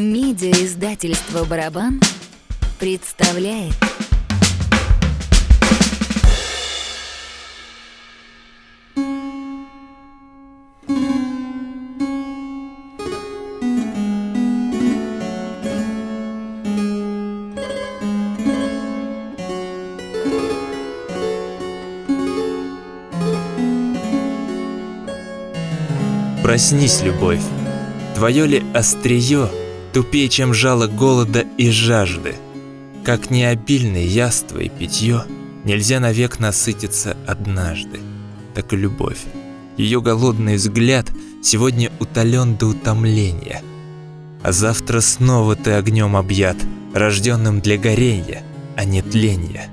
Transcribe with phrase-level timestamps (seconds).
[0.00, 2.00] Медиа-издательство «Барабан»
[2.78, 3.74] представляет.
[26.42, 27.42] Проснись, любовь,
[28.14, 29.59] твое ли острие
[29.92, 32.36] Тупее, чем жало голода и жажды?
[33.04, 35.24] Как необильный яство и питье
[35.64, 38.00] Нельзя навек насытиться однажды,
[38.54, 39.20] Так и любовь.
[39.76, 41.06] Ее голодный взгляд
[41.42, 43.62] Сегодня утолен до утомления,
[44.42, 46.56] А завтра снова ты огнем объят,
[46.94, 48.42] Рожденным для горения,
[48.76, 49.70] а не тления.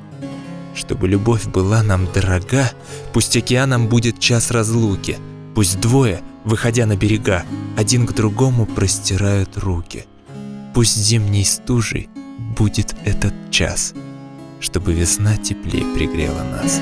[0.73, 2.71] Чтобы любовь была нам дорога,
[3.13, 5.17] Пусть океаном будет час разлуки,
[5.53, 7.43] Пусть двое— выходя на берега,
[7.75, 10.05] один к другому простирают руки.
[10.73, 12.09] Пусть зимней стужей
[12.57, 13.93] будет этот час,
[14.61, 16.79] чтобы весна теплее пригрела нас.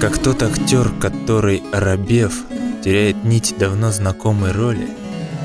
[0.00, 2.44] Как тот актер, который, оробев,
[2.82, 4.88] теряет нить давно знакомой роли–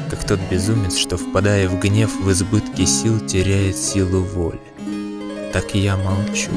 [0.10, 4.60] как тот безумец, что, впадая в гнев, в избытке сил теряет силу воли.
[5.54, 6.52] Так я молчу,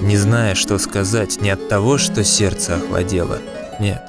[0.00, 3.38] не зная, что сказать, не от того, что сердце охладело,
[3.80, 4.02] нет,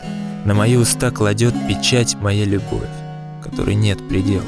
[0.46, 2.90] на мои уста кладет печать моя любовь,
[3.44, 4.44] которой нет предела.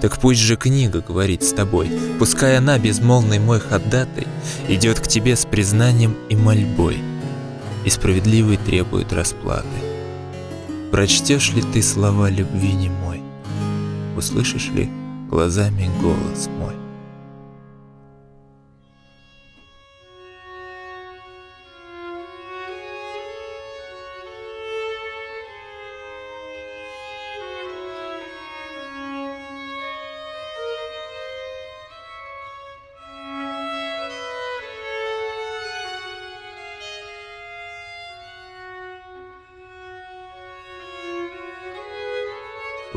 [0.00, 4.28] Так пусть же книга говорит с тобой, пускай она, безмолвный мой ходатай,
[4.68, 6.98] идет к тебе с признанием и мольбой,
[7.84, 9.66] и справедливый требует расплаты.
[10.92, 13.17] Прочтешь ли ты слова любви не мой?
[14.18, 14.90] Услышишь ли
[15.30, 16.67] глазами голос мой.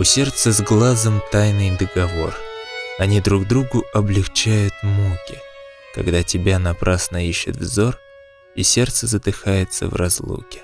[0.01, 2.35] У сердца с глазом тайный договор.
[2.97, 5.38] Они друг другу облегчают муки,
[5.94, 8.00] когда тебя напрасно ищет взор,
[8.56, 10.63] и сердце задыхается в разлуке.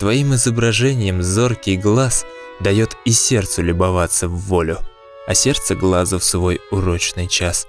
[0.00, 2.26] Твоим изображением зоркий глаз
[2.58, 4.80] дает и сердцу любоваться в волю,
[5.28, 7.68] а сердце глазу в свой урочный час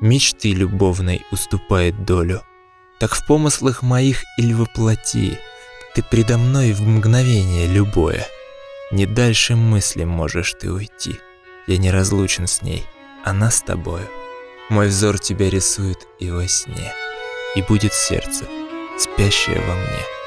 [0.00, 2.44] мечты любовной уступает долю.
[3.00, 5.40] Так в помыслах моих или воплоти
[5.96, 8.28] ты предо мной в мгновение любое—
[8.90, 11.20] не дальше мысли можешь ты уйти.
[11.66, 12.84] Я не разлучен с ней,
[13.24, 14.08] она с тобою.
[14.68, 16.92] Мой взор тебя рисует и во сне,
[17.54, 18.44] и будет сердце,
[18.98, 20.19] спящее во мне.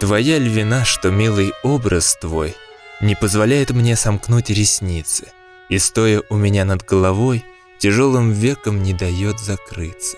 [0.00, 2.56] Твоя львина, что милый образ твой,
[3.02, 5.30] Не позволяет мне сомкнуть ресницы,
[5.68, 7.44] И, стоя у меня над головой,
[7.78, 10.16] Тяжелым веком не дает закрыться.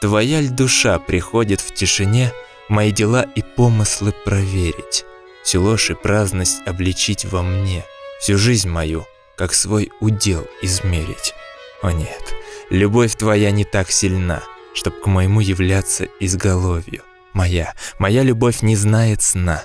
[0.00, 2.32] Твоя ль душа приходит в тишине
[2.68, 5.04] Мои дела и помыслы проверить,
[5.42, 7.84] Всю ложь и праздность обличить во мне,
[8.20, 9.04] Всю жизнь мою,
[9.36, 11.34] как свой удел измерить.
[11.82, 12.34] О нет,
[12.70, 14.44] любовь твоя не так сильна,
[14.74, 17.02] Чтоб к моему являться изголовью.
[17.36, 19.62] Моя, моя любовь не знает сна.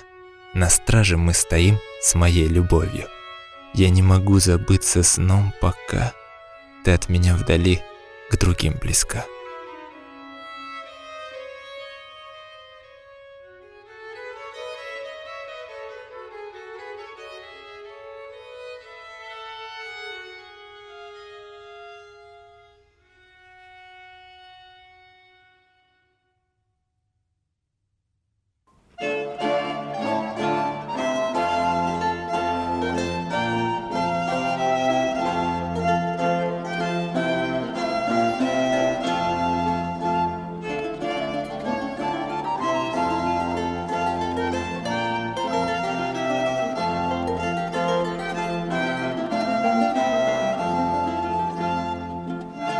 [0.52, 3.08] На страже мы стоим с моей любовью.
[3.72, 6.12] Я не могу забыться сном, пока
[6.84, 7.80] ты от меня вдали
[8.30, 9.24] к другим близка.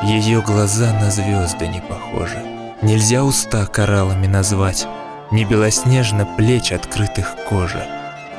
[0.05, 2.43] Ее глаза на звезды не похожи.
[2.83, 4.85] Нельзя уста кораллами назвать.
[5.31, 7.87] Не белоснежно плеч открытых кожа,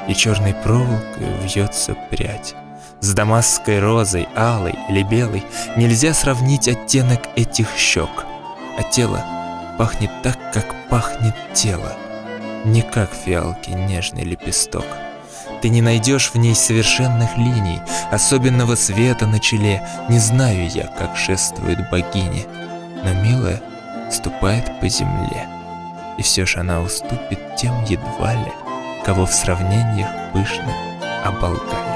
[0.09, 2.53] И черной проволокой вьется прядь.
[2.99, 5.43] С дамасской розой, алой или белой
[5.77, 8.25] Нельзя сравнить оттенок этих щек,
[8.77, 9.23] А тело
[9.77, 11.93] пахнет так, как пахнет тело,
[12.65, 14.85] Не как фиалки нежный лепесток.
[15.63, 17.79] Ты не найдешь в ней совершенных линий,
[18.11, 19.81] особенного света на челе.
[20.09, 22.43] Не знаю я, как шествует богиня,
[23.01, 23.61] но милая
[24.11, 25.47] ступает по земле.
[26.17, 28.51] И все ж она уступит тем едва ли,
[29.05, 30.75] кого в сравнениях пышных
[31.23, 31.92] оболгали.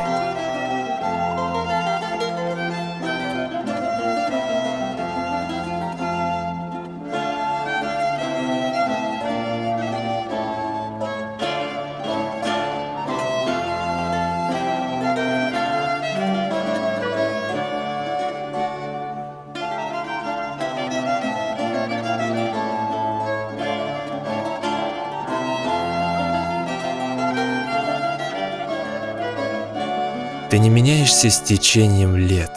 [30.50, 32.52] Ты не меняешься с течением лет.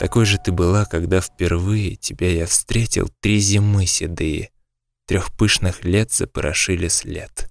[0.00, 4.50] Такой же ты была, когда впервые тебя я встретил три зимы седые.
[5.06, 7.50] Трех пышных лет запорошили след.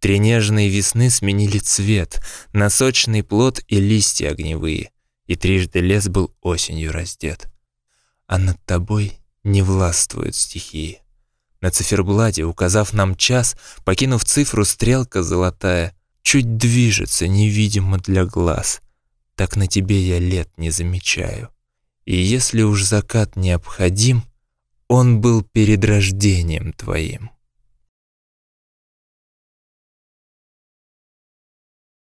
[0.00, 2.20] Три нежные весны сменили цвет
[2.52, 4.90] на сочный плод и листья огневые,
[5.26, 7.46] и трижды лес был осенью раздет.
[8.26, 11.00] А над тобой не властвуют стихии.
[11.60, 18.80] На циферблате, указав нам час, покинув цифру, стрелка золотая, чуть движется невидимо для глаз—
[19.36, 21.50] так на тебе я лет не замечаю.
[22.04, 24.24] И если уж закат необходим,
[24.88, 27.30] он был перед рождением твоим.